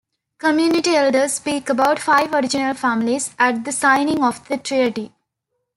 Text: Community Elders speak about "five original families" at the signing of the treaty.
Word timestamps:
Community 0.39 0.95
Elders 0.95 1.33
speak 1.33 1.69
about 1.69 1.99
"five 1.99 2.33
original 2.33 2.73
families" 2.73 3.35
at 3.37 3.63
the 3.65 3.71
signing 3.71 4.23
of 4.23 4.43
the 4.47 4.57
treaty. 4.57 5.13